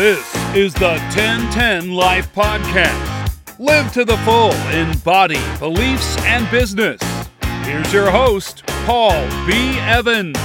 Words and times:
This 0.00 0.34
is 0.54 0.72
the 0.72 0.96
1010 1.14 1.92
Life 1.92 2.34
Podcast. 2.34 3.58
Live 3.58 3.92
to 3.92 4.02
the 4.02 4.16
full 4.24 4.54
in 4.72 4.96
body, 5.00 5.38
beliefs, 5.58 6.16
and 6.24 6.50
business. 6.50 7.02
Here's 7.64 7.92
your 7.92 8.10
host, 8.10 8.62
Paul 8.86 9.28
B. 9.46 9.78
Evans. 9.80 10.38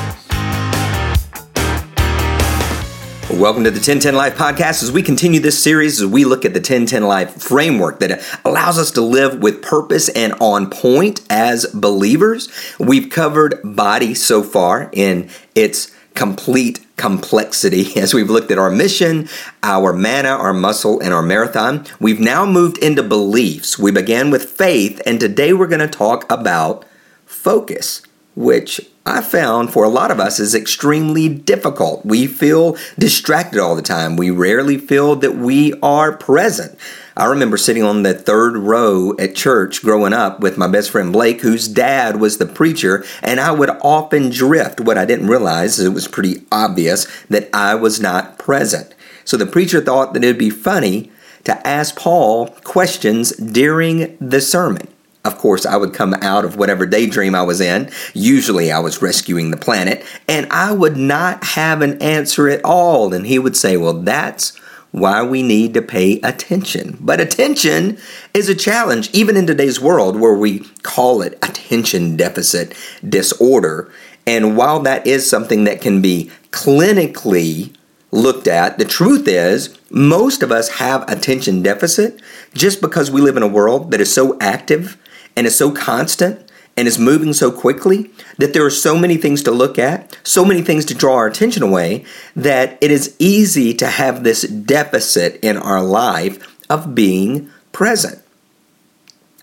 Welcome 3.32 3.64
to 3.64 3.72
the 3.72 3.80
1010 3.80 4.14
Life 4.14 4.36
Podcast 4.36 4.84
as 4.84 4.92
we 4.92 5.02
continue 5.02 5.40
this 5.40 5.58
series 5.64 6.02
as 6.02 6.08
we 6.10 6.26
look 6.26 6.44
at 6.44 6.54
the 6.54 6.60
1010 6.60 7.04
Life 7.04 7.42
framework 7.42 8.00
that 8.00 8.22
allows 8.44 8.78
us 8.78 8.92
to 8.92 9.02
live 9.02 9.42
with 9.42 9.62
purpose 9.62 10.10
and 10.10 10.34
on 10.42 10.70
point 10.70 11.22
as 11.30 11.66
believers. 11.68 12.50
We've 12.78 13.10
covered 13.10 13.62
body 13.64 14.16
so 14.16 14.44
far 14.44 14.90
in 14.92 15.30
its 15.56 15.96
complete 16.16 16.86
complexity 16.98 17.96
as 18.00 18.14
we've 18.14 18.30
looked 18.30 18.52
at 18.52 18.58
our 18.58 18.72
mission, 18.72 19.30
our 19.62 19.94
manna, 19.94 20.30
our 20.30 20.54
muscle, 20.54 21.00
and 21.02 21.14
our 21.14 21.22
marathon. 21.22 21.86
We've 22.00 22.20
now 22.20 22.46
moved 22.46 22.78
into 22.80 23.04
beliefs. 23.04 23.78
We 23.78 23.92
began 23.92 24.32
with 24.32 24.50
faith, 24.50 25.02
and 25.06 25.20
today 25.20 25.54
we're 25.54 25.68
going 25.68 25.80
to 25.80 25.88
talk 25.88 26.30
about 26.32 26.86
focus, 27.26 28.02
which 28.36 28.82
I 29.06 29.22
found 29.22 29.72
for 29.72 29.84
a 29.84 29.90
lot 29.90 30.12
of 30.12 30.20
us 30.20 30.40
is 30.40 30.56
extremely 30.56 31.30
difficult. 31.30 32.06
We 32.06 32.26
feel 32.26 32.76
distracted 32.98 33.60
all 33.60 33.76
the 33.76 33.82
time. 33.82 34.18
We 34.18 34.32
rarely 34.32 34.78
feel 34.78 35.16
that 35.18 35.36
we 35.36 35.74
are 35.82 36.18
present. 36.18 36.78
I 37.16 37.26
remember 37.26 37.56
sitting 37.56 37.84
on 37.84 38.04
the 38.04 38.14
third 38.14 38.58
row 38.58 39.16
at 39.18 39.36
church 39.36 39.84
growing 39.84 40.12
up 40.12 40.40
with 40.40 40.58
my 40.58 40.68
best 40.68 40.90
friend 40.90 41.14
Blake, 41.14 41.42
whose 41.42 41.68
dad 41.68 42.20
was 42.20 42.40
the 42.40 42.46
preacher, 42.46 43.06
and 43.22 43.40
I 43.40 43.52
would 43.52 43.70
often 43.70 44.32
drift. 44.32 44.82
What 44.82 44.98
I 44.98 45.06
didn't 45.06 45.28
realize 45.28 45.80
is 45.80 45.86
it 45.86 45.94
was 45.94 46.08
pretty 46.08 46.44
obvious 46.52 47.06
that 47.30 47.50
I 47.54 47.76
was 47.76 48.02
not 48.02 48.38
present. 48.38 48.94
So 49.24 49.38
the 49.38 49.46
preacher 49.46 49.82
thought 49.82 50.14
that 50.14 50.24
it 50.24 50.28
would 50.28 50.38
be 50.38 50.50
funny 50.50 51.12
to 51.46 51.66
ask 51.66 51.96
Paul 51.96 52.48
questions 52.64 53.32
during 53.32 54.18
the 54.20 54.42
sermon. 54.42 54.88
Of 55.26 55.40
course, 55.40 55.66
I 55.66 55.76
would 55.76 55.94
come 55.94 56.14
out 56.22 56.46
of 56.46 56.56
whatever 56.56 56.86
daydream 56.86 57.34
I 57.34 57.42
was 57.42 57.60
in. 57.60 57.90
Usually, 58.14 58.72
I 58.72 58.80
was 58.80 59.02
rescuing 59.02 59.50
the 59.50 59.58
planet, 59.58 60.06
and 60.28 60.48
I 60.52 60.72
would 60.72 60.96
not 60.96 61.44
have 61.44 61.82
an 61.82 62.02
answer 62.02 62.48
at 62.48 62.64
all. 62.64 63.14
And 63.14 63.26
he 63.26 63.40
would 63.40 63.58
say, 63.58 63.76
Well, 63.76 63.94
that's 63.94 64.56
why 64.92 65.24
we 65.24 65.44
need 65.44 65.74
to 65.74 65.82
pay 65.82 66.22
attention. 66.22 66.98
But 67.02 67.20
attention 67.20 67.98
is 68.34 68.48
a 68.48 68.56
challenge, 68.56 69.10
even 69.12 69.36
in 69.36 69.46
today's 69.46 69.82
world 69.82 70.18
where 70.18 70.36
we 70.36 70.60
call 70.84 71.22
it 71.22 71.34
attention 71.42 72.16
deficit 72.16 72.74
disorder. 73.08 73.92
And 74.26 74.56
while 74.56 74.80
that 74.82 75.06
is 75.06 75.30
something 75.30 75.66
that 75.66 75.82
can 75.82 76.02
be 76.02 76.32
clinically 76.52 77.76
looked 78.12 78.48
at, 78.48 78.78
the 78.78 78.86
truth 78.86 79.28
is 79.28 79.78
most 79.90 80.42
of 80.42 80.52
us 80.52 80.70
have 80.70 81.04
attention 81.10 81.62
deficit 81.62 82.22
just 82.54 82.80
because 82.80 83.12
we 83.12 83.22
live 83.22 83.36
in 83.36 83.44
a 83.44 83.48
world 83.48 83.92
that 83.92 84.00
is 84.00 84.14
so 84.14 84.38
active 84.40 84.98
and 85.36 85.48
is 85.48 85.58
so 85.58 85.72
constant 85.72 86.50
and 86.78 86.88
is 86.88 87.00
moving 87.00 87.34
so 87.34 87.52
quickly 87.52 88.12
that 88.38 88.54
there 88.54 88.66
are 88.66 88.70
so 88.70 88.98
many 88.98 89.18
things 89.18 89.42
to 89.44 89.52
look 89.52 89.80
at, 89.80 90.18
so 90.24 90.44
many 90.44 90.62
things 90.62 90.86
to 90.86 90.94
draw 90.94 91.16
our 91.16 91.28
attention 91.28 91.64
away, 91.64 92.04
that 92.36 92.78
it 92.82 92.92
is 92.92 93.16
easy 93.18 93.74
to 93.74 93.88
have 93.88 94.24
this 94.24 94.42
deficit 94.42 95.40
in 95.42 95.58
our 95.58 95.82
life 95.82 96.62
of 96.70 96.94
being 96.94 97.50
present. 97.72 98.22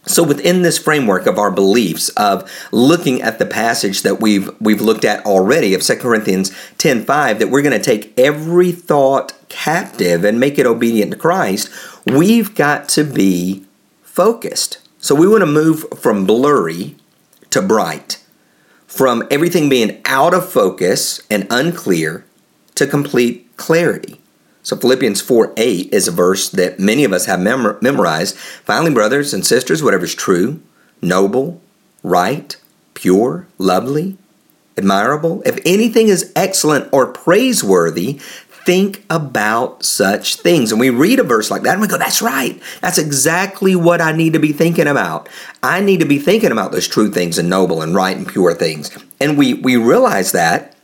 So 0.04 0.24
within 0.24 0.62
this 0.62 0.78
framework 0.78 1.26
of 1.26 1.38
our 1.38 1.50
beliefs 1.50 2.08
of 2.10 2.50
looking 2.72 3.22
at 3.22 3.38
the 3.38 3.46
passage 3.46 4.02
that 4.02 4.20
we've 4.20 4.50
we've 4.60 4.80
looked 4.80 5.04
at 5.04 5.24
already 5.24 5.74
of 5.74 5.82
2 5.82 5.96
Corinthians 5.96 6.50
10:5 6.78 7.38
that 7.38 7.50
we're 7.50 7.62
going 7.62 7.78
to 7.78 7.84
take 7.84 8.12
every 8.18 8.72
thought 8.72 9.32
captive 9.48 10.24
and 10.24 10.40
make 10.40 10.58
it 10.58 10.66
obedient 10.66 11.12
to 11.12 11.16
Christ, 11.16 11.70
we've 12.04 12.52
got 12.56 12.88
to 12.90 13.04
be 13.04 13.64
focused. 14.02 14.78
So 15.02 15.16
we 15.16 15.26
want 15.26 15.40
to 15.42 15.46
move 15.46 15.84
from 15.98 16.26
blurry 16.26 16.94
to 17.50 17.60
bright, 17.60 18.22
from 18.86 19.26
everything 19.32 19.68
being 19.68 20.00
out 20.04 20.32
of 20.32 20.48
focus 20.48 21.20
and 21.28 21.44
unclear 21.50 22.24
to 22.76 22.86
complete 22.86 23.50
clarity. 23.56 24.20
So 24.62 24.76
Philippians 24.76 25.20
4 25.20 25.54
8 25.56 25.92
is 25.92 26.06
a 26.06 26.12
verse 26.12 26.48
that 26.50 26.78
many 26.78 27.02
of 27.02 27.12
us 27.12 27.26
have 27.26 27.40
mem- 27.40 27.78
memorized. 27.82 28.36
Finally, 28.36 28.94
brothers 28.94 29.34
and 29.34 29.44
sisters, 29.44 29.82
whatever 29.82 30.04
is 30.04 30.14
true, 30.14 30.62
noble, 31.02 31.60
right, 32.04 32.56
pure, 32.94 33.48
lovely, 33.58 34.16
admirable, 34.78 35.42
if 35.44 35.58
anything 35.66 36.06
is 36.06 36.32
excellent 36.36 36.88
or 36.92 37.08
praiseworthy, 37.08 38.20
think 38.64 39.04
about 39.10 39.84
such 39.84 40.36
things. 40.36 40.70
And 40.70 40.80
we 40.80 40.90
read 40.90 41.18
a 41.18 41.24
verse 41.24 41.50
like 41.50 41.62
that 41.62 41.72
and 41.72 41.80
we 41.80 41.88
go, 41.88 41.98
that's 41.98 42.22
right. 42.22 42.60
That's 42.80 42.98
exactly 42.98 43.74
what 43.76 44.00
I 44.00 44.12
need 44.12 44.32
to 44.32 44.38
be 44.38 44.52
thinking 44.52 44.86
about. 44.86 45.28
I 45.62 45.80
need 45.80 46.00
to 46.00 46.06
be 46.06 46.18
thinking 46.18 46.52
about 46.52 46.72
those 46.72 46.88
true 46.88 47.10
things 47.10 47.38
and 47.38 47.50
noble 47.50 47.82
and 47.82 47.94
right 47.94 48.16
and 48.16 48.26
pure 48.26 48.54
things. 48.54 48.96
And 49.20 49.36
we, 49.36 49.54
we 49.54 49.76
realize 49.76 50.32
that. 50.32 50.76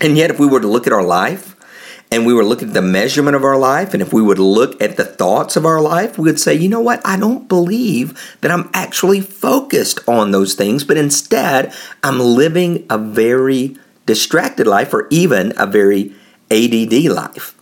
And 0.00 0.16
yet, 0.16 0.30
if 0.30 0.38
we 0.38 0.46
were 0.46 0.60
to 0.60 0.66
look 0.66 0.86
at 0.86 0.92
our 0.92 1.02
life, 1.02 1.56
and 2.10 2.24
we 2.24 2.32
were 2.32 2.44
looking 2.44 2.68
at 2.68 2.74
the 2.74 2.82
measurement 2.82 3.34
of 3.34 3.44
our 3.44 3.56
life, 3.56 3.92
and 3.92 4.00
if 4.00 4.12
we 4.12 4.22
would 4.22 4.38
look 4.38 4.80
at 4.80 4.96
the 4.96 5.04
thoughts 5.04 5.56
of 5.56 5.66
our 5.66 5.80
life, 5.80 6.18
we 6.18 6.30
would 6.30 6.38
say, 6.38 6.54
you 6.54 6.68
know 6.68 6.80
what? 6.80 7.00
I 7.04 7.18
don't 7.18 7.48
believe 7.48 8.36
that 8.42 8.50
I'm 8.50 8.70
actually 8.72 9.20
focused 9.20 9.98
on 10.08 10.30
those 10.30 10.54
things, 10.54 10.84
but 10.84 10.96
instead, 10.96 11.74
I'm 12.04 12.20
living 12.20 12.86
a 12.88 12.98
very 12.98 13.76
distracted 14.06 14.66
life 14.66 14.94
or 14.94 15.08
even 15.10 15.52
a 15.56 15.66
very 15.66 16.14
ADD 16.50 17.04
life. 17.04 17.54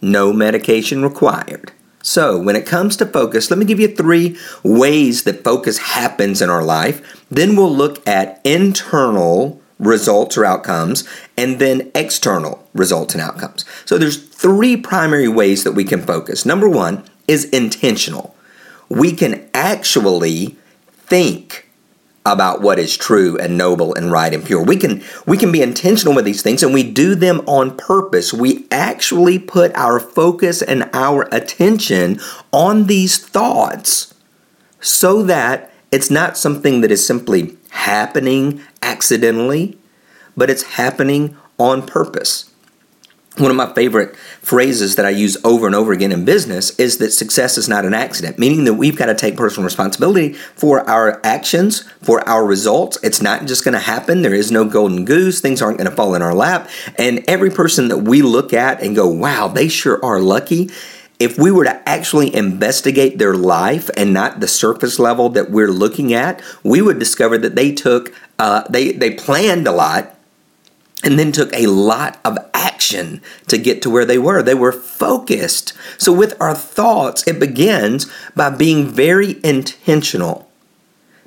No 0.00 0.32
medication 0.32 1.02
required. 1.02 1.72
So, 2.02 2.36
when 2.36 2.56
it 2.56 2.66
comes 2.66 2.96
to 2.96 3.06
focus, 3.06 3.48
let 3.48 3.58
me 3.58 3.64
give 3.64 3.78
you 3.78 3.86
three 3.86 4.36
ways 4.64 5.22
that 5.22 5.44
focus 5.44 5.78
happens 5.78 6.42
in 6.42 6.50
our 6.50 6.64
life. 6.64 7.24
Then 7.30 7.54
we'll 7.54 7.74
look 7.74 8.06
at 8.08 8.40
internal 8.44 9.60
results 9.78 10.36
or 10.36 10.44
outcomes 10.44 11.08
and 11.36 11.60
then 11.60 11.92
external 11.94 12.66
results 12.74 13.14
and 13.14 13.22
outcomes. 13.22 13.64
So, 13.84 13.98
there's 13.98 14.16
three 14.16 14.76
primary 14.76 15.28
ways 15.28 15.62
that 15.62 15.72
we 15.72 15.84
can 15.84 16.02
focus. 16.02 16.44
Number 16.44 16.68
one 16.68 17.04
is 17.28 17.44
intentional. 17.46 18.34
We 18.88 19.12
can 19.12 19.48
actually 19.54 20.56
think 20.88 21.68
about 22.24 22.60
what 22.60 22.78
is 22.78 22.96
true 22.96 23.36
and 23.38 23.58
noble 23.58 23.94
and 23.94 24.12
right 24.12 24.32
and 24.32 24.44
pure. 24.44 24.62
We 24.62 24.76
can 24.76 25.02
we 25.26 25.36
can 25.36 25.50
be 25.50 25.62
intentional 25.62 26.14
with 26.14 26.24
these 26.24 26.42
things 26.42 26.62
and 26.62 26.72
we 26.72 26.88
do 26.88 27.14
them 27.14 27.40
on 27.46 27.76
purpose. 27.76 28.32
We 28.32 28.66
actually 28.70 29.38
put 29.38 29.74
our 29.74 29.98
focus 29.98 30.62
and 30.62 30.88
our 30.92 31.28
attention 31.32 32.20
on 32.52 32.86
these 32.86 33.18
thoughts 33.18 34.14
so 34.80 35.22
that 35.24 35.72
it's 35.90 36.10
not 36.10 36.38
something 36.38 36.80
that 36.80 36.90
is 36.90 37.06
simply 37.06 37.56
happening 37.70 38.60
accidentally, 38.82 39.78
but 40.36 40.48
it's 40.48 40.62
happening 40.62 41.36
on 41.58 41.86
purpose. 41.86 42.51
One 43.38 43.50
of 43.50 43.56
my 43.56 43.72
favorite 43.72 44.14
phrases 44.16 44.96
that 44.96 45.06
I 45.06 45.10
use 45.10 45.38
over 45.42 45.66
and 45.66 45.74
over 45.74 45.92
again 45.92 46.12
in 46.12 46.26
business 46.26 46.78
is 46.78 46.98
that 46.98 47.12
success 47.12 47.56
is 47.56 47.66
not 47.66 47.86
an 47.86 47.94
accident, 47.94 48.38
meaning 48.38 48.64
that 48.64 48.74
we've 48.74 48.96
got 48.96 49.06
to 49.06 49.14
take 49.14 49.38
personal 49.38 49.64
responsibility 49.64 50.34
for 50.34 50.88
our 50.88 51.18
actions, 51.24 51.80
for 52.02 52.26
our 52.28 52.44
results. 52.44 52.98
It's 53.02 53.22
not 53.22 53.46
just 53.46 53.64
going 53.64 53.72
to 53.72 53.80
happen. 53.80 54.20
There 54.20 54.34
is 54.34 54.52
no 54.52 54.66
golden 54.66 55.06
goose. 55.06 55.40
Things 55.40 55.62
aren't 55.62 55.78
going 55.78 55.88
to 55.88 55.96
fall 55.96 56.14
in 56.14 56.20
our 56.20 56.34
lap. 56.34 56.68
And 56.98 57.24
every 57.26 57.50
person 57.50 57.88
that 57.88 57.98
we 57.98 58.20
look 58.20 58.52
at 58.52 58.82
and 58.82 58.94
go, 58.94 59.08
wow, 59.08 59.48
they 59.48 59.68
sure 59.68 59.98
are 60.04 60.20
lucky. 60.20 60.68
If 61.18 61.38
we 61.38 61.50
were 61.50 61.64
to 61.64 61.88
actually 61.88 62.34
investigate 62.34 63.16
their 63.16 63.34
life 63.34 63.88
and 63.96 64.12
not 64.12 64.40
the 64.40 64.48
surface 64.48 64.98
level 64.98 65.30
that 65.30 65.50
we're 65.50 65.70
looking 65.70 66.12
at, 66.12 66.42
we 66.62 66.82
would 66.82 66.98
discover 66.98 67.38
that 67.38 67.54
they 67.54 67.72
took, 67.72 68.12
uh, 68.38 68.64
they, 68.68 68.92
they 68.92 69.14
planned 69.14 69.66
a 69.66 69.72
lot 69.72 70.18
and 71.02 71.18
then 71.18 71.32
took 71.32 71.52
a 71.52 71.66
lot 71.66 72.18
of 72.24 72.38
action 72.54 73.20
to 73.48 73.58
get 73.58 73.82
to 73.82 73.90
where 73.90 74.04
they 74.04 74.18
were. 74.18 74.42
They 74.42 74.54
were 74.54 74.72
focused. 74.72 75.72
So, 75.98 76.12
with 76.12 76.40
our 76.40 76.54
thoughts, 76.54 77.26
it 77.26 77.40
begins 77.40 78.10
by 78.34 78.50
being 78.50 78.86
very 78.86 79.40
intentional, 79.44 80.48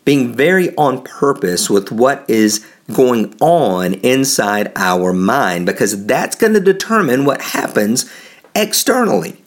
being 0.06 0.34
very 0.34 0.76
on 0.76 1.04
purpose 1.04 1.70
with 1.70 1.92
what 1.92 2.24
is 2.30 2.66
going 2.94 3.36
on 3.42 3.96
inside 3.96 4.72
our 4.76 5.12
mind, 5.12 5.66
because 5.66 6.06
that's 6.06 6.36
going 6.36 6.54
to 6.54 6.60
determine 6.60 7.26
what 7.26 7.42
happens 7.42 8.10
externally. 8.54 9.42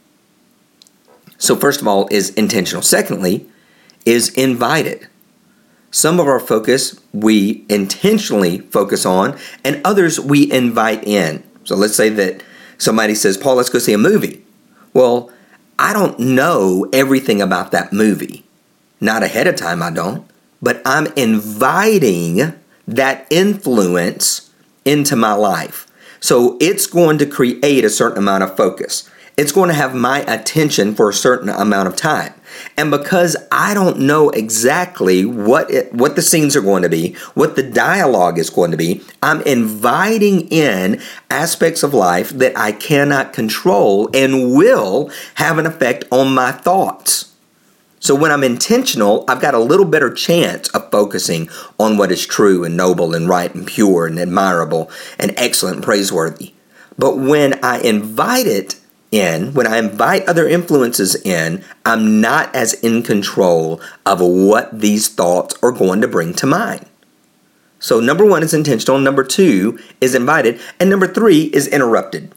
So, 1.39 1.57
first 1.57 1.81
of 1.81 1.89
all, 1.89 2.09
is 2.11 2.31
intentional. 2.31 2.83
Secondly, 2.83 3.47
is 4.05 4.31
invited. 4.31 5.07
Some 5.91 6.21
of 6.21 6.27
our 6.27 6.41
focus 6.41 7.01
we 7.13 7.65
intentionally 7.69 8.59
focus 8.59 9.07
on, 9.07 9.39
and 9.65 9.81
others 9.85 10.21
we 10.21 10.51
invite 10.53 11.05
in. 11.07 11.43
So 11.65 11.77
let's 11.77 11.97
say 11.97 12.09
that 12.11 12.43
somebody 12.77 13.15
says, 13.15 13.37
Paul, 13.37 13.57
let's 13.57 13.71
go 13.71 13.79
see 13.79 13.93
a 13.93 13.99
movie. 13.99 14.45
Well, 14.93 15.31
I 15.79 15.93
don't 15.93 16.19
know 16.19 16.89
everything 16.93 17.41
about 17.41 17.71
that 17.73 17.93
movie. 17.93 18.45
Not 19.01 19.23
ahead 19.23 19.47
of 19.47 19.57
time, 19.57 19.83
I 19.83 19.91
don't. 19.91 20.29
But 20.61 20.83
I'm 20.85 21.07
inviting 21.17 22.55
that 22.87 23.27
influence 23.31 24.51
into 24.85 25.15
my 25.15 25.33
life. 25.35 25.87
So 26.21 26.57
it's 26.61 26.87
going 26.87 27.19
to 27.19 27.27
create 27.27 27.85
a 27.85 27.91
certain 27.91 28.19
amount 28.19 28.43
of 28.43 28.57
focus. 28.57 29.09
it's 29.39 29.53
going 29.53 29.69
to 29.69 29.75
have 29.75 29.95
my 29.95 30.23
attention 30.23 30.95
for 30.95 31.09
a 31.09 31.15
certain 31.15 31.49
amount 31.49 31.89
of 31.89 31.95
time. 31.97 32.35
And 32.77 32.91
because 32.91 33.37
I 33.51 33.75
don't 33.75 34.01
know 34.01 34.31
exactly 34.31 35.25
what 35.25 35.71
it, 35.71 35.93
what 35.93 36.17
the 36.17 36.23
scenes 36.23 36.57
are 36.57 36.61
going 36.61 36.83
to 36.83 36.89
be, 36.89 37.15
what 37.35 37.57
the 37.57 37.63
dialogue 37.63 38.39
is 38.39 38.51
going 38.51 38.71
to 38.71 38.77
be, 38.77 39.03
I'm 39.23 39.43
inviting 39.43 40.49
in 40.49 41.01
aspects 41.31 41.83
of 41.83 41.95
life 41.95 42.31
that 42.31 42.57
I 42.57 42.73
cannot 42.73 43.33
control 43.33 44.09
and 44.15 44.55
will 44.55 45.11
have 45.35 45.59
an 45.59 45.67
effect 45.67 46.05
on 46.11 46.35
my 46.35 46.53
thoughts. 46.53 47.35
So 48.01 48.15
when 48.15 48.31
I'm 48.31 48.45
intentional, 48.45 49.25
I've 49.29 49.41
got 49.41 49.55
a 49.55 49.59
little 49.59 49.85
better 49.85 50.13
chance 50.13 50.69
of 50.69 50.91
focusing 50.91 51.49
on 51.79 51.97
what 51.97 52.13
is 52.13 52.25
true 52.27 52.65
and 52.65 52.77
noble 52.77 53.15
and 53.15 53.29
right 53.29 53.53
and 53.53 53.67
pure 53.67 54.07
and 54.07 54.19
admirable 54.19 54.91
and 55.19 55.35
excellent 55.37 55.77
and 55.77 55.85
praiseworthy. 55.85 56.55
But 56.97 57.17
when 57.17 57.59
I 57.65 57.81
invite 57.81 58.47
it 58.47 58.77
in, 59.11 59.55
when 59.55 59.67
I 59.67 59.79
invite 59.79 60.29
other 60.29 60.47
influences 60.47 61.15
in, 61.15 61.65
I'm 61.85 62.21
not 62.21 62.55
as 62.55 62.75
in 62.75 63.03
control 63.03 63.81
of 64.05 64.21
what 64.21 64.81
these 64.81 65.09
thoughts 65.09 65.57
are 65.63 65.73
going 65.73 66.01
to 66.03 66.09
bring 66.09 66.35
to 66.35 66.47
mind. 66.47 66.87
So, 67.81 68.01
number 68.01 68.25
one 68.25 68.43
is 68.43 68.53
intentional, 68.53 68.99
number 68.99 69.25
two 69.25 69.79
is 70.01 70.15
invited, 70.15 70.61
and 70.81 70.91
number 70.91 71.07
three 71.07 71.45
is 71.45 71.69
interrupted. 71.69 72.33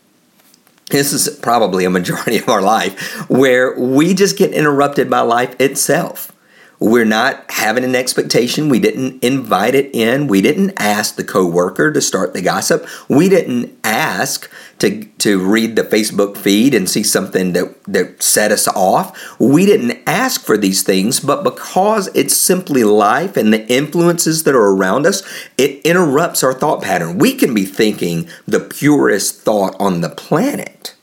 This 0.89 1.13
is 1.13 1.29
probably 1.39 1.85
a 1.85 1.89
majority 1.89 2.37
of 2.39 2.49
our 2.49 2.61
life 2.61 3.29
where 3.29 3.77
we 3.79 4.13
just 4.13 4.37
get 4.37 4.53
interrupted 4.53 5.09
by 5.09 5.21
life 5.21 5.59
itself. 5.59 6.31
We're 6.79 7.05
not 7.05 7.45
having 7.49 7.83
an 7.83 7.93
expectation. 7.93 8.67
We 8.67 8.79
didn't 8.79 9.23
invite 9.23 9.75
it 9.75 9.93
in. 9.93 10.25
We 10.25 10.41
didn't 10.41 10.73
ask 10.77 11.15
the 11.15 11.23
coworker 11.23 11.91
to 11.91 12.01
start 12.01 12.33
the 12.33 12.41
gossip. 12.41 12.87
We 13.07 13.29
didn't 13.29 13.77
ask 13.83 14.51
to, 14.81 15.05
to 15.19 15.39
read 15.39 15.75
the 15.75 15.83
Facebook 15.83 16.35
feed 16.35 16.73
and 16.73 16.89
see 16.89 17.03
something 17.03 17.53
that, 17.53 17.83
that 17.83 18.23
set 18.23 18.51
us 18.51 18.67
off. 18.67 19.39
We 19.39 19.67
didn't 19.67 20.01
ask 20.07 20.41
for 20.41 20.57
these 20.57 20.81
things, 20.81 21.19
but 21.19 21.43
because 21.43 22.09
it's 22.15 22.35
simply 22.35 22.83
life 22.83 23.37
and 23.37 23.53
the 23.53 23.67
influences 23.71 24.43
that 24.43 24.55
are 24.55 24.75
around 24.75 25.05
us, 25.05 25.21
it 25.55 25.85
interrupts 25.85 26.43
our 26.43 26.53
thought 26.53 26.81
pattern. 26.81 27.19
We 27.19 27.35
can 27.35 27.53
be 27.53 27.63
thinking 27.63 28.27
the 28.47 28.59
purest 28.59 29.41
thought 29.41 29.75
on 29.79 30.01
the 30.01 30.09
planet 30.09 30.95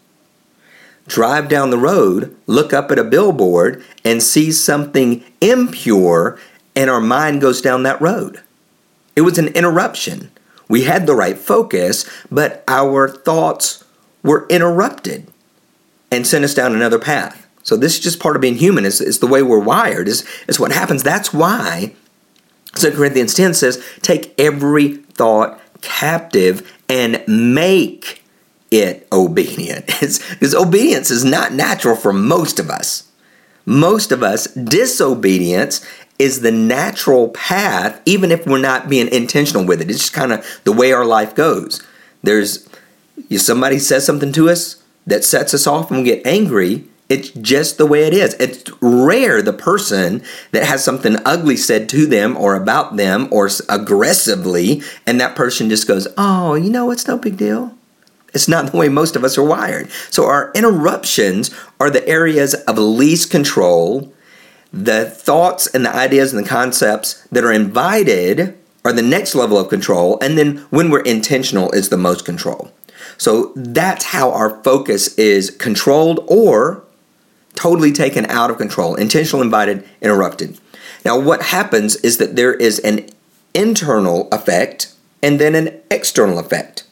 drive 1.06 1.48
down 1.48 1.70
the 1.70 1.78
road, 1.78 2.36
look 2.46 2.74
up 2.74 2.90
at 2.90 2.98
a 2.98 3.04
billboard, 3.04 3.82
and 4.04 4.22
see 4.22 4.52
something 4.52 5.24
impure, 5.40 6.38
and 6.76 6.90
our 6.90 7.00
mind 7.00 7.40
goes 7.40 7.62
down 7.62 7.82
that 7.82 7.98
road. 7.98 8.42
It 9.16 9.22
was 9.22 9.38
an 9.38 9.48
interruption. 9.48 10.31
We 10.69 10.85
had 10.85 11.06
the 11.06 11.15
right 11.15 11.38
focus, 11.38 12.09
but 12.31 12.62
our 12.69 13.09
thoughts 13.09 13.85
were 14.23 14.47
interrupted 14.49 15.26
and 16.11 16.26
sent 16.26 16.44
us 16.44 16.55
down 16.55 16.75
another 16.75 16.99
path. 16.99 17.47
So 17.62 17.76
this 17.76 17.94
is 17.94 18.00
just 18.00 18.20
part 18.20 18.37
of 18.37 18.43
being 18.43 18.56
human. 18.56 18.85
It's, 18.85 19.00
it's 19.00 19.19
the 19.19 19.26
way 19.26 19.43
we're 19.43 19.59
wired. 19.59 20.09
Is 20.09 20.26
is 20.47 20.61
what 20.61 20.73
happens. 20.73 21.03
That's 21.03 21.32
why 21.32 21.94
2 22.75 22.93
Corinthians 22.93 23.35
10 23.35 23.55
says, 23.55 23.85
take 24.03 24.35
every 24.38 24.97
thought 24.97 25.61
captive 25.81 26.76
and 26.88 27.23
make 27.26 28.23
it 28.70 29.06
obedient. 29.12 29.85
It's, 30.03 30.19
Because 30.35 30.55
obedience 30.55 31.11
is 31.11 31.25
not 31.25 31.53
natural 31.53 31.97
for 31.97 32.12
most 32.12 32.59
of 32.59 32.70
us. 32.70 33.11
Most 33.67 34.12
of 34.12 34.23
us, 34.23 34.47
disobedience 34.55 35.85
is 36.19 36.41
the 36.41 36.53
natural 36.53 37.29
path, 37.31 38.00
even 38.05 38.32
if 38.32 38.47
we're 38.47 38.59
not 38.59 38.88
being 38.88 39.09
intentional 39.09 39.65
with 39.65 39.81
it. 39.81 39.91
It's 39.91 40.00
just 40.00 40.12
kind 40.12 40.32
of 40.32 40.61
the 40.65 40.73
way 40.73 40.93
our 40.93 41.05
life 41.05 41.35
goes. 41.35 41.82
There's 42.23 42.69
somebody 43.37 43.79
says 43.79 44.05
something 44.05 44.32
to 44.32 44.49
us 44.49 44.82
that 45.06 45.25
sets 45.25 45.55
us 45.55 45.67
off 45.67 45.91
and 45.91 46.00
we 46.00 46.05
get 46.05 46.26
angry. 46.26 46.85
It's 47.09 47.31
just 47.31 47.79
the 47.79 47.87
way 47.87 48.06
it 48.06 48.12
is. 48.12 48.35
It's 48.35 48.70
rare 48.82 49.41
the 49.41 49.53
person 49.53 50.23
that 50.50 50.67
has 50.67 50.85
something 50.85 51.17
ugly 51.25 51.56
said 51.56 51.88
to 51.91 52.06
them 52.06 52.37
or 52.37 52.55
about 52.55 52.97
them 52.97 53.29
or 53.31 53.49
aggressively, 53.69 54.82
and 55.06 55.19
that 55.20 55.35
person 55.35 55.70
just 55.70 55.88
goes, 55.88 56.06
Oh, 56.19 56.55
you 56.55 56.69
know, 56.69 56.91
it's 56.91 57.09
no 57.09 57.17
big 57.17 57.38
deal. 57.38 57.75
It's 58.35 58.49
not 58.49 58.70
the 58.70 58.76
way 58.76 58.91
most 58.91 59.17
of 59.17 59.25
us 59.25 59.38
are 59.38 59.43
wired. 59.43 59.91
So 60.11 60.26
our 60.26 60.53
interruptions 60.55 61.55
are 61.81 61.88
the 61.88 62.06
areas 62.06 62.53
of 62.55 62.76
least 62.76 63.31
control. 63.31 64.12
The 64.73 65.06
thoughts 65.06 65.67
and 65.67 65.85
the 65.85 65.94
ideas 65.94 66.32
and 66.32 66.44
the 66.44 66.49
concepts 66.49 67.26
that 67.29 67.44
are 67.44 67.53
invited 67.53 68.56
are 68.85 68.93
the 68.93 69.03
next 69.03 69.35
level 69.35 69.59
of 69.59 69.69
control. 69.69 70.19
And 70.20 70.37
then 70.37 70.59
when 70.70 70.91
we're 70.91 71.00
intentional 71.00 71.70
is 71.73 71.88
the 71.88 71.97
most 71.97 72.25
control. 72.25 72.73
So 73.17 73.53
that's 73.56 74.06
how 74.06 74.31
our 74.31 74.62
focus 74.62 75.15
is 75.17 75.50
controlled 75.50 76.25
or 76.29 76.85
totally 77.55 77.93
taken 77.93 78.26
out 78.26 78.50
of 78.50 78.59
control. 78.59 78.94
Intentional, 78.94 79.43
invited, 79.43 79.87
interrupted. 80.00 80.59
Now, 81.05 81.19
what 81.19 81.43
happens 81.43 81.97
is 81.97 82.19
that 82.19 82.37
there 82.37 82.55
is 82.55 82.79
an 82.81 83.09
internal 83.55 84.29
effect 84.31 84.94
and 85.23 85.41
then 85.41 85.55
an 85.55 85.81
external 85.91 86.38
effect. 86.38 86.85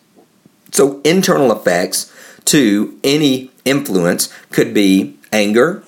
So, 0.72 1.00
internal 1.02 1.52
effects 1.52 2.12
to 2.46 2.98
any 3.04 3.50
influence 3.64 4.32
could 4.50 4.74
be 4.74 5.16
anger, 5.32 5.84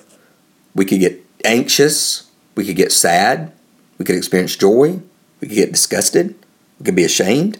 we 0.73 0.85
could 0.85 0.99
get 0.99 1.23
anxious, 1.45 2.29
we 2.55 2.65
could 2.65 2.75
get 2.75 2.91
sad, 2.91 3.51
we 3.97 4.05
could 4.05 4.15
experience 4.15 4.55
joy, 4.55 4.99
we 5.41 5.47
could 5.47 5.55
get 5.55 5.71
disgusted, 5.71 6.35
we 6.79 6.85
could 6.85 6.95
be 6.95 7.03
ashamed. 7.03 7.59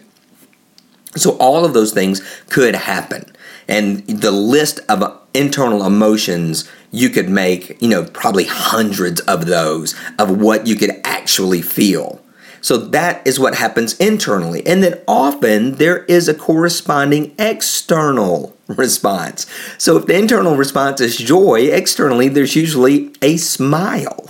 So, 1.16 1.38
all 1.38 1.66
of 1.66 1.74
those 1.74 1.92
things 1.92 2.22
could 2.50 2.76
happen. 2.76 3.26
And 3.68 4.06
the 4.08 4.32
list 4.32 4.80
of 4.90 5.20
internal 5.34 5.86
emotions, 5.86 6.70
you 6.92 7.10
could 7.10 7.30
make, 7.30 7.82
you 7.82 7.88
know, 7.88 8.06
probably 8.06 8.46
hundreds 8.46 9.22
of 9.22 9.46
those 9.46 9.96
of 10.18 10.40
what 10.40 10.68
you 10.68 10.76
could 10.76 10.92
actually 11.04 11.62
feel. 11.62 12.22
So 12.62 12.78
that 12.78 13.26
is 13.26 13.40
what 13.40 13.56
happens 13.56 13.96
internally. 13.98 14.66
And 14.66 14.84
then 14.84 15.00
often 15.08 15.74
there 15.76 16.04
is 16.06 16.28
a 16.28 16.34
corresponding 16.34 17.34
external 17.40 18.56
response. 18.68 19.46
So 19.78 19.98
if 19.98 20.06
the 20.06 20.18
internal 20.18 20.56
response 20.56 21.02
is 21.02 21.18
joy, 21.18 21.62
externally 21.72 22.28
there's 22.28 22.56
usually 22.56 23.14
a 23.22 23.38
smile. 23.38 24.30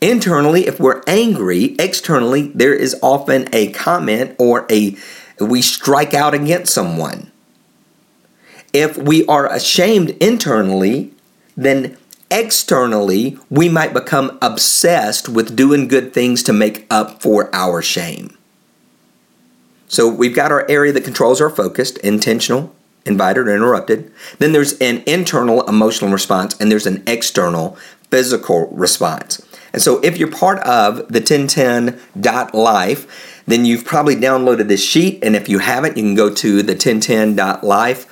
Internally, 0.00 0.66
if 0.66 0.78
we're 0.78 1.02
angry, 1.06 1.76
externally 1.78 2.48
there 2.48 2.74
is 2.74 2.96
often 3.02 3.48
a 3.54 3.72
comment 3.72 4.36
or 4.38 4.66
a 4.70 4.96
we 5.40 5.62
strike 5.62 6.14
out 6.14 6.34
against 6.34 6.72
someone. 6.72 7.32
If 8.72 8.96
we 8.96 9.24
are 9.26 9.52
ashamed 9.52 10.10
internally, 10.10 11.12
then 11.56 11.96
externally, 12.30 13.38
we 13.50 13.68
might 13.68 13.92
become 13.92 14.38
obsessed 14.42 15.28
with 15.28 15.56
doing 15.56 15.88
good 15.88 16.12
things 16.12 16.42
to 16.44 16.52
make 16.52 16.86
up 16.90 17.22
for 17.22 17.54
our 17.54 17.82
shame. 17.82 18.36
So 19.88 20.08
we've 20.08 20.34
got 20.34 20.50
our 20.50 20.68
area 20.68 20.92
that 20.92 21.04
controls 21.04 21.40
our 21.40 21.50
focus, 21.50 21.92
intentional, 21.98 22.74
invited, 23.06 23.46
or 23.46 23.54
interrupted. 23.54 24.10
Then 24.38 24.52
there's 24.52 24.78
an 24.78 25.02
internal 25.06 25.66
emotional 25.68 26.10
response, 26.10 26.58
and 26.58 26.70
there's 26.70 26.86
an 26.86 27.02
external 27.06 27.76
physical 28.10 28.68
response. 28.68 29.46
And 29.72 29.82
so 29.82 30.00
if 30.00 30.18
you're 30.18 30.30
part 30.30 30.58
of 30.60 31.12
the 31.12 31.20
1010.life, 31.20 33.42
then 33.46 33.64
you've 33.64 33.84
probably 33.84 34.16
downloaded 34.16 34.68
this 34.68 34.84
sheet. 34.84 35.22
And 35.22 35.36
if 35.36 35.48
you 35.48 35.58
haven't, 35.58 35.96
you 35.96 36.02
can 36.02 36.14
go 36.14 36.32
to 36.32 36.62
the 36.62 36.74
1010.life 36.74 38.06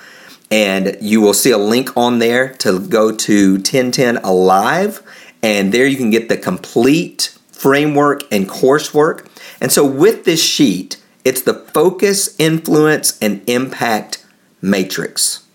and 0.52 0.98
you 1.00 1.22
will 1.22 1.32
see 1.32 1.50
a 1.50 1.56
link 1.56 1.96
on 1.96 2.18
there 2.18 2.52
to 2.56 2.78
go 2.78 3.10
to 3.10 3.54
1010 3.54 4.18
Alive, 4.18 5.02
and 5.42 5.72
there 5.72 5.86
you 5.86 5.96
can 5.96 6.10
get 6.10 6.28
the 6.28 6.36
complete 6.36 7.36
framework 7.50 8.22
and 8.30 8.46
coursework. 8.46 9.26
And 9.62 9.72
so, 9.72 9.84
with 9.84 10.26
this 10.26 10.44
sheet, 10.44 11.02
it's 11.24 11.40
the 11.40 11.54
focus, 11.54 12.38
influence, 12.38 13.18
and 13.20 13.42
impact 13.48 14.26
matrix. 14.60 15.46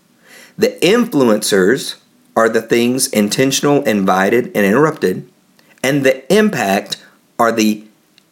The 0.56 0.76
influencers 0.82 2.00
are 2.34 2.48
the 2.48 2.62
things 2.62 3.06
intentional, 3.06 3.84
invited, 3.84 4.46
and 4.46 4.66
interrupted, 4.66 5.30
and 5.80 6.04
the 6.04 6.30
impact 6.34 7.04
are 7.38 7.52
the 7.52 7.86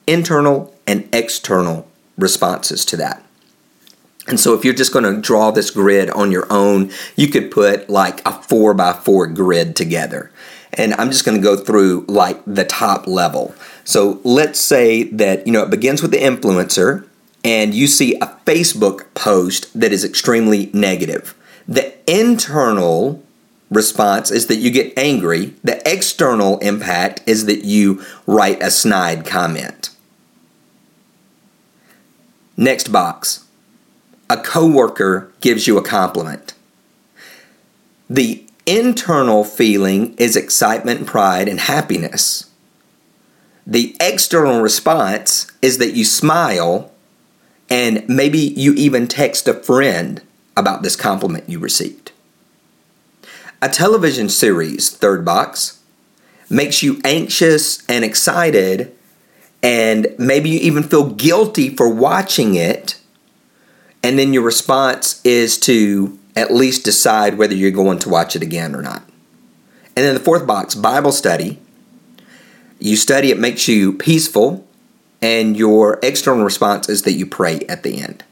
internal 0.08 0.75
and 0.85 1.08
external 1.12 1.87
responses 2.18 2.85
to 2.87 2.96
that. 2.96 3.25
And 4.26 4.40
so 4.40 4.54
if 4.54 4.64
you're 4.64 4.75
just 4.75 4.92
going 4.92 5.04
to 5.04 5.21
draw 5.21 5.50
this 5.50 5.71
grid 5.71 6.11
on 6.11 6.33
your 6.33 6.47
own, 6.50 6.90
you 7.14 7.28
could 7.28 7.50
put 7.50 7.88
like 7.88 8.26
a 8.26 8.33
four 8.33 8.75
by 8.75 8.92
four 8.92 9.26
grid 9.26 9.76
together. 9.76 10.30
And 10.73 10.95
I'm 10.95 11.11
just 11.11 11.25
going 11.25 11.38
to 11.38 11.42
go 11.42 11.56
through 11.56 12.04
like 12.09 12.42
the 12.45 12.64
top 12.64 13.06
level. 13.06 13.54
So 13.85 14.21
let's 14.25 14.61
say 14.61 15.04
that, 15.04 15.47
you 15.47 15.52
know, 15.52 15.62
it 15.62 15.71
begins 15.71 16.02
with 16.02 16.11
the 16.11 16.18
influencer 16.18 17.06
and 17.45 17.73
you 17.73 17.87
see 17.87 18.16
a 18.16 18.26
Facebook 18.45 19.04
post 19.14 19.78
that 19.78 19.92
is 19.92 20.04
extremely 20.04 20.71
negative. 20.75 21.35
The 21.68 21.95
internal 22.11 23.23
response 23.71 24.30
is 24.30 24.49
that 24.49 24.56
you 24.56 24.71
get 24.71 24.97
angry. 24.99 25.54
The 25.62 25.80
external 25.90 26.59
impact 26.59 27.23
is 27.26 27.47
that 27.47 27.64
you 27.64 28.04
write 28.26 28.62
a 28.62 28.71
snide 28.71 29.25
comment. 29.25 29.90
Next 32.56 32.90
box 32.90 33.45
a 34.28 34.37
coworker 34.37 35.33
gives 35.40 35.66
you 35.66 35.78
a 35.78 35.83
compliment. 35.83 36.54
The 38.09 38.45
internal 38.66 39.45
feeling 39.45 40.14
is 40.16 40.37
excitement, 40.37 41.06
pride, 41.06 41.49
and 41.49 41.61
happiness. 41.61 42.50
The 43.66 43.97
external 44.00 44.61
response 44.61 45.50
is 45.61 45.78
that 45.78 45.95
you 45.95 46.04
smile 46.04 46.92
and 47.68 48.09
maybe 48.09 48.38
you 48.38 48.73
even 48.75 49.09
text 49.09 49.49
a 49.49 49.54
friend 49.54 50.23
about 50.56 50.83
this 50.83 50.97
compliment 50.97 51.49
you 51.49 51.59
received. 51.59 52.12
A 53.61 53.68
television 53.68 54.28
series, 54.28 54.90
Third 54.90 55.25
Box, 55.25 55.83
makes 56.49 56.83
you 56.83 57.00
anxious 57.04 57.85
and 57.88 58.04
excited, 58.04 58.95
and 59.62 60.14
maybe 60.18 60.50
you 60.50 60.61
even 60.61 60.85
feel 60.85 61.11
guilty 61.11 61.75
for 61.75 61.88
watching 61.88 62.54
it. 62.54 63.00
And 64.06 64.16
then 64.16 64.32
your 64.32 64.44
response 64.44 65.20
is 65.25 65.58
to 65.58 66.16
at 66.36 66.54
least 66.54 66.84
decide 66.84 67.38
whether 67.38 67.56
you're 67.56 67.72
going 67.72 67.98
to 67.98 68.08
watch 68.08 68.36
it 68.36 68.42
again 68.42 68.76
or 68.76 68.80
not. 68.80 69.02
And 69.96 70.04
then 70.04 70.14
the 70.14 70.20
fourth 70.20 70.46
box, 70.46 70.76
Bible 70.76 71.10
study. 71.10 71.58
You 72.78 72.94
study, 72.94 73.32
it 73.32 73.38
makes 73.40 73.66
you 73.66 73.94
peaceful, 73.94 74.64
and 75.20 75.56
your 75.56 75.98
external 76.04 76.44
response 76.44 76.88
is 76.88 77.02
that 77.02 77.14
you 77.14 77.26
pray 77.26 77.62
at 77.68 77.82
the 77.82 78.00
end. 78.00 78.22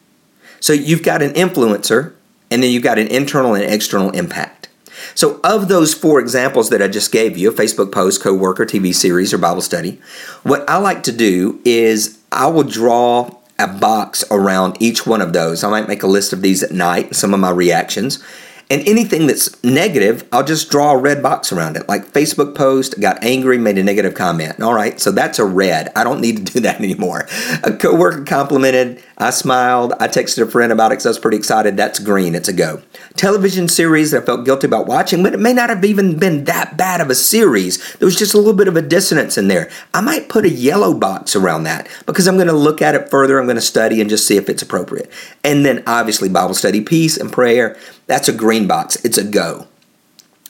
So 0.60 0.72
you've 0.72 1.02
got 1.02 1.22
an 1.22 1.32
influencer, 1.32 2.12
and 2.52 2.62
then 2.62 2.70
you've 2.70 2.84
got 2.84 3.00
an 3.00 3.08
internal 3.08 3.56
and 3.56 3.64
external 3.64 4.10
impact. 4.10 4.68
So, 5.16 5.40
of 5.42 5.66
those 5.66 5.92
four 5.92 6.20
examples 6.20 6.70
that 6.70 6.82
I 6.82 6.86
just 6.86 7.10
gave 7.10 7.36
you 7.36 7.50
a 7.50 7.52
Facebook 7.52 7.90
post, 7.90 8.22
co 8.22 8.32
worker, 8.32 8.64
TV 8.64 8.94
series, 8.94 9.34
or 9.34 9.38
Bible 9.38 9.60
study 9.60 10.00
what 10.44 10.68
I 10.70 10.76
like 10.76 11.02
to 11.04 11.12
do 11.12 11.60
is 11.64 12.20
I 12.30 12.46
will 12.46 12.62
draw 12.62 13.36
a 13.58 13.68
box 13.68 14.24
around 14.30 14.76
each 14.80 15.06
one 15.06 15.20
of 15.20 15.32
those. 15.32 15.62
I 15.62 15.70
might 15.70 15.88
make 15.88 16.02
a 16.02 16.08
list 16.08 16.32
of 16.32 16.42
these 16.42 16.62
at 16.62 16.72
night, 16.72 17.14
some 17.14 17.32
of 17.32 17.40
my 17.40 17.50
reactions. 17.50 18.22
And 18.70 18.86
anything 18.88 19.26
that's 19.26 19.62
negative, 19.62 20.26
I'll 20.32 20.44
just 20.44 20.70
draw 20.70 20.92
a 20.92 20.98
red 20.98 21.22
box 21.22 21.52
around 21.52 21.76
it. 21.76 21.88
Like 21.88 22.12
Facebook 22.12 22.54
post, 22.54 22.98
got 23.00 23.22
angry, 23.22 23.58
made 23.58 23.76
a 23.76 23.82
negative 23.82 24.14
comment. 24.14 24.60
All 24.62 24.72
right, 24.72 24.98
so 24.98 25.12
that's 25.12 25.38
a 25.38 25.44
red. 25.44 25.92
I 25.94 26.02
don't 26.02 26.20
need 26.20 26.38
to 26.38 26.44
do 26.54 26.60
that 26.60 26.80
anymore. 26.80 27.26
A 27.62 27.76
coworker 27.76 28.24
complimented, 28.24 29.02
I 29.18 29.30
smiled, 29.30 29.92
I 30.00 30.08
texted 30.08 30.42
a 30.42 30.50
friend 30.50 30.72
about 30.72 30.86
it 30.86 30.94
because 30.94 31.06
I 31.06 31.10
was 31.10 31.18
pretty 31.18 31.36
excited. 31.36 31.76
That's 31.76 31.98
green, 31.98 32.34
it's 32.34 32.48
a 32.48 32.52
go. 32.52 32.82
Television 33.16 33.68
series 33.68 34.10
that 34.10 34.22
I 34.22 34.26
felt 34.26 34.44
guilty 34.44 34.66
about 34.66 34.86
watching, 34.86 35.22
but 35.22 35.34
it 35.34 35.40
may 35.40 35.52
not 35.52 35.68
have 35.68 35.84
even 35.84 36.18
been 36.18 36.44
that 36.44 36.76
bad 36.76 37.00
of 37.00 37.10
a 37.10 37.14
series. 37.14 37.94
There 37.94 38.06
was 38.06 38.16
just 38.16 38.34
a 38.34 38.38
little 38.38 38.54
bit 38.54 38.68
of 38.68 38.76
a 38.76 38.82
dissonance 38.82 39.36
in 39.36 39.48
there. 39.48 39.70
I 39.92 40.00
might 40.00 40.28
put 40.28 40.44
a 40.44 40.50
yellow 40.50 40.94
box 40.94 41.36
around 41.36 41.64
that 41.64 41.88
because 42.06 42.26
I'm 42.26 42.36
going 42.36 42.48
to 42.48 42.54
look 42.54 42.80
at 42.80 42.94
it 42.94 43.10
further. 43.10 43.38
I'm 43.38 43.46
going 43.46 43.56
to 43.56 43.62
study 43.62 44.00
and 44.00 44.10
just 44.10 44.26
see 44.26 44.36
if 44.36 44.48
it's 44.48 44.62
appropriate. 44.62 45.10
And 45.44 45.64
then 45.64 45.82
obviously 45.86 46.28
Bible 46.28 46.54
study, 46.54 46.80
peace, 46.80 47.16
and 47.16 47.32
prayer. 47.32 47.76
That's 48.06 48.28
a 48.28 48.32
green 48.32 48.66
box. 48.66 48.96
It's 49.04 49.18
a 49.18 49.24
go. 49.24 49.66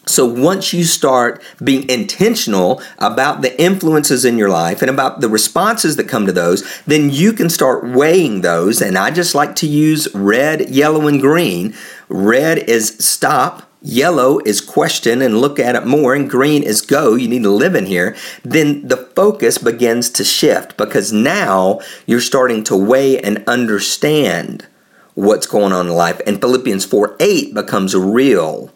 So 0.06 0.26
once 0.26 0.72
you 0.72 0.84
start 0.84 1.42
being 1.62 1.88
intentional 1.88 2.82
about 2.98 3.40
the 3.40 3.58
influences 3.60 4.24
in 4.24 4.36
your 4.36 4.50
life 4.50 4.82
and 4.82 4.90
about 4.90 5.20
the 5.20 5.28
responses 5.28 5.96
that 5.96 6.08
come 6.08 6.26
to 6.26 6.32
those, 6.32 6.62
then 6.86 7.08
you 7.10 7.32
can 7.32 7.48
start 7.48 7.84
weighing 7.84 8.42
those. 8.42 8.82
And 8.82 8.98
I 8.98 9.10
just 9.10 9.34
like 9.34 9.56
to 9.56 9.66
use 9.66 10.14
red, 10.14 10.68
yellow, 10.68 11.06
and 11.06 11.20
green. 11.20 11.74
Red 12.08 12.58
is 12.58 12.96
stop, 12.98 13.70
yellow 13.80 14.40
is 14.44 14.60
question 14.60 15.22
and 15.22 15.40
look 15.40 15.58
at 15.58 15.74
it 15.74 15.86
more, 15.86 16.14
and 16.14 16.28
green 16.28 16.62
is 16.62 16.82
go, 16.82 17.14
you 17.14 17.28
need 17.28 17.42
to 17.42 17.50
live 17.50 17.74
in 17.74 17.86
here. 17.86 18.14
Then 18.42 18.86
the 18.86 18.96
focus 18.96 19.58
begins 19.58 20.10
to 20.10 20.24
shift 20.24 20.76
because 20.76 21.12
now 21.12 21.80
you're 22.06 22.20
starting 22.20 22.62
to 22.64 22.76
weigh 22.76 23.20
and 23.20 23.42
understand 23.46 24.66
what's 25.14 25.46
going 25.46 25.72
on 25.72 25.86
in 25.86 25.94
life. 25.94 26.20
And 26.26 26.40
Philippians 26.40 26.84
4 26.84 27.16
8 27.20 27.54
becomes 27.54 27.94
real. 27.94 28.72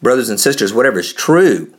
Brothers 0.00 0.28
and 0.28 0.40
sisters, 0.40 0.72
whatever 0.72 0.98
is 0.98 1.12
true, 1.12 1.72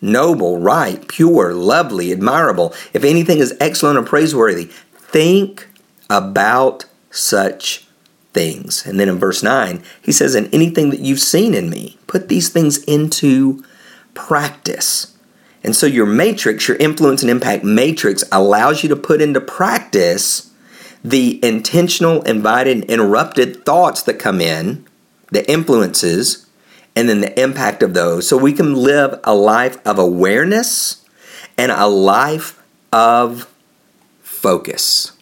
noble, 0.00 0.58
right, 0.58 1.06
pure, 1.06 1.54
lovely, 1.54 2.12
admirable, 2.12 2.74
if 2.92 3.04
anything 3.04 3.38
is 3.38 3.56
excellent 3.60 3.98
or 3.98 4.02
praiseworthy, 4.02 4.64
think 4.92 5.68
about 6.10 6.86
such 7.10 7.86
things. 8.32 8.84
And 8.84 8.98
then 8.98 9.08
in 9.08 9.18
verse 9.18 9.42
9, 9.42 9.82
he 10.02 10.12
says, 10.12 10.34
And 10.34 10.52
anything 10.52 10.90
that 10.90 11.00
you've 11.00 11.20
seen 11.20 11.54
in 11.54 11.70
me, 11.70 11.98
put 12.06 12.28
these 12.28 12.48
things 12.48 12.82
into 12.84 13.64
practice. 14.14 15.16
And 15.62 15.74
so 15.74 15.86
your 15.86 16.06
matrix, 16.06 16.68
your 16.68 16.76
influence 16.78 17.22
and 17.22 17.30
impact 17.30 17.64
matrix, 17.64 18.24
allows 18.30 18.82
you 18.82 18.88
to 18.88 18.96
put 18.96 19.20
into 19.20 19.40
practice 19.40 20.47
the 21.04 21.42
intentional, 21.44 22.22
invited, 22.22 22.84
interrupted 22.84 23.64
thoughts 23.64 24.02
that 24.02 24.18
come 24.18 24.40
in, 24.40 24.86
the 25.30 25.48
influences, 25.50 26.46
and 26.96 27.08
then 27.08 27.20
the 27.20 27.40
impact 27.40 27.82
of 27.82 27.94
those. 27.94 28.28
So 28.28 28.36
we 28.36 28.52
can 28.52 28.74
live 28.74 29.20
a 29.24 29.34
life 29.34 29.78
of 29.86 29.98
awareness 29.98 31.04
and 31.56 31.70
a 31.70 31.86
life 31.86 32.62
of 32.92 33.52
focus. 34.20 35.12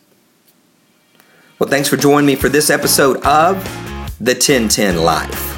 Well, 1.58 1.68
thanks 1.68 1.88
for 1.88 1.96
joining 1.96 2.26
me 2.26 2.34
for 2.34 2.48
this 2.48 2.68
episode 2.70 3.16
of 3.24 3.56
The 4.20 4.32
1010 4.32 4.98
Life, 5.02 5.56